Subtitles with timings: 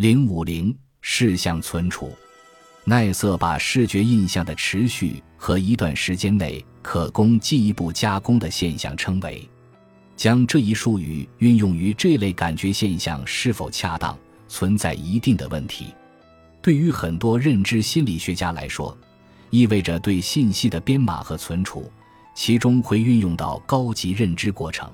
[0.00, 2.10] 零五零视像存储，
[2.86, 9.46] 奈瑟把视觉印象的持续和一段时间内可供进一步加工的现象称为。
[10.16, 14.18] 将这一术语运用于这类感觉现象是否恰当，
[14.48, 15.88] 存在一定的问题。
[16.62, 18.96] 对于很多认知心理学家来说，
[19.50, 21.92] 意味着对信息的编码和存储，
[22.34, 24.90] 其中会运用到高级认知过程。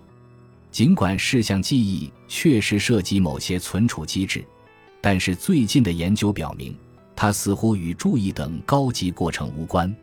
[0.73, 4.45] 尽管事项记忆确实涉及某些存储机制，
[5.09, 6.77] 但是最近的研究表明，
[7.15, 9.95] 它似乎与注意等高级过程无关。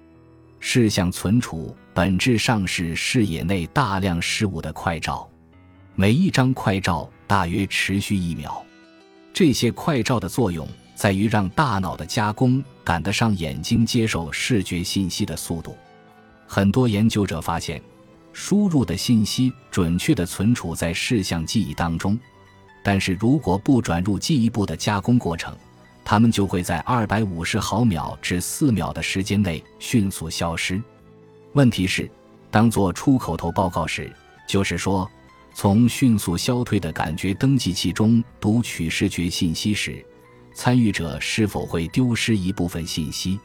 [0.61, 5.29] 视像存储本质上是视野内大量事物的快照，
[5.93, 8.65] 每一张快照大约持续一秒。
[9.33, 15.75] 这些快照的作用在于让大脑的加工赶得上眼睛接受视觉信息的速度。
[16.47, 17.81] 很多研究者发现，
[18.31, 22.17] 输入的信息准确地存储在视像记忆当中，
[22.83, 25.55] 但是如果不转入进一步的加工过程，
[26.03, 30.81] 它们就会在二百五十毫秒至四秒的时间内迅速消失。
[31.53, 32.09] 问题是，
[32.51, 34.11] 当做出口头报告时，
[34.47, 35.09] 就是说，
[35.53, 40.05] 从迅速消退的感觉登记器中读取视觉信息时，
[40.53, 43.39] 参与者是否会丢失一部分信息？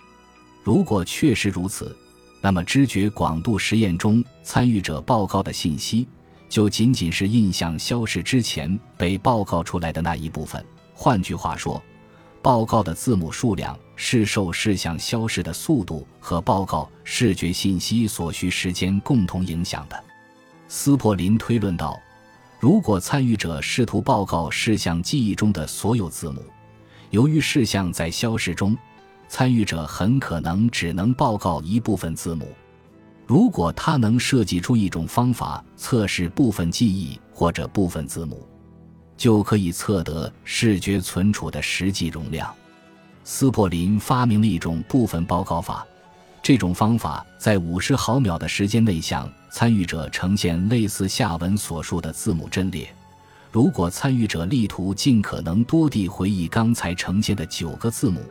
[0.64, 1.96] 如果确实如此，
[2.40, 6.08] 那么知觉广度实验中参与者报告的信息，
[6.48, 10.64] 就仅仅是印象消失之前被报告出来的那一部分。
[10.94, 11.82] 换句话说，
[12.40, 20.04] 报告的字母数量是受视像消失的速度和报告视觉信息所需时间共同影响的。
[20.68, 21.98] 斯珀林推论道：
[22.58, 26.42] 如果参与者试图报告视像记忆中的所有字母，
[27.10, 28.76] 由于视像在消失中，
[29.28, 32.52] 参与者很可能只能报告一部分字母。
[33.28, 38.44] 如果他能设计出一种方法测试部分记忆或者部分字母。
[39.18, 42.54] 就可以测得视觉存储的实际容量。
[43.24, 45.84] 斯珀林发明了一种部分报告法，
[46.40, 52.88] 这种方法在五十毫秒的时间内向参与者呈现类似下文所述的字母阵列。
[53.50, 58.22] 如果参与者力图尽可能多地回忆刚才呈现的九个字母，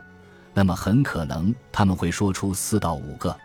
[0.54, 3.36] 那么很可能他们会说出四到五个。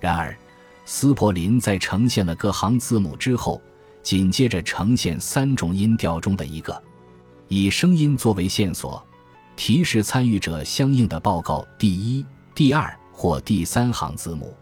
[0.00, 0.36] 然而，
[0.84, 3.60] 斯珀林在呈现了各行字母之后。
[4.02, 6.82] 紧接着呈现三种音调中的一个，
[7.46, 9.00] 以声音作为线索，
[9.54, 14.52] 提示参与者相应的报告第一、第二或第三行字母。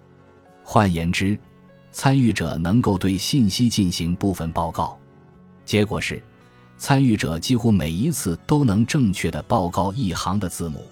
[0.62, 1.38] 换言之，
[1.90, 4.98] 参与者能够对信息进行部分报告。
[5.64, 6.22] 结果是，
[6.76, 10.84] 参与者几乎每一次都能正确的报告一行的字母。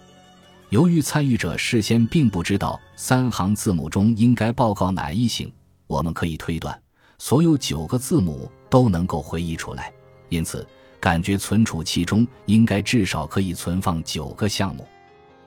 [0.70, 5.50] 由于参与者事先并不知道三行字母中应该报告哪一行，
[5.86, 6.78] 我们可以推断。
[7.16, 9.90] 所有九个字母都能够回忆出来，
[10.28, 10.66] 因此
[11.00, 14.86] 感觉存储器中应该至少可以存放九个项目。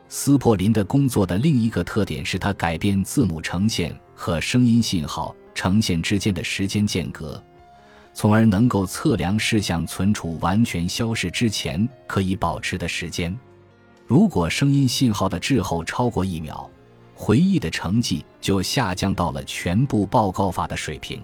[0.09, 7.41] 斯珀林的工作的另一个特点是他改变字母呈现和声音信号呈现之间的时间间隔，
[8.11, 13.37] 从而能够测量事项存储完全消失之前可以保持的时间。
[14.11, 16.69] 如果声音信号的滞后超过一秒，
[17.15, 21.23] 回忆的成绩就下降到了全部报告法的水平。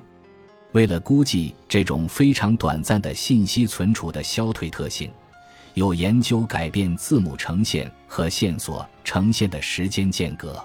[0.72, 5.12] 为了估计这种非常短暂的信息存储的消退特性，
[5.74, 10.58] 有研究改变字母呈现和线索呈现的时间间隔。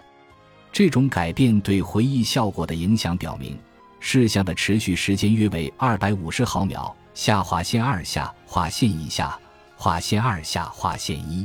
[0.70, 3.58] 这种改变对回忆效果的影响表明，
[3.98, 6.94] 事项的持续时间约为二百五十毫秒。
[7.14, 9.36] 下划线二下划线一下
[9.76, 11.44] 划线二下划线一。